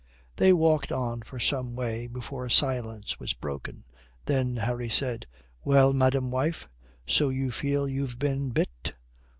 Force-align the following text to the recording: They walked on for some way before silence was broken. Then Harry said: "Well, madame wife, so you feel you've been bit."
They 0.35 0.51
walked 0.51 0.91
on 0.91 1.21
for 1.21 1.37
some 1.39 1.75
way 1.75 2.07
before 2.07 2.49
silence 2.49 3.19
was 3.19 3.33
broken. 3.33 3.83
Then 4.25 4.55
Harry 4.55 4.89
said: 4.89 5.27
"Well, 5.63 5.93
madame 5.93 6.31
wife, 6.31 6.67
so 7.05 7.29
you 7.29 7.51
feel 7.51 7.87
you've 7.87 8.17
been 8.17 8.49
bit." 8.49 8.93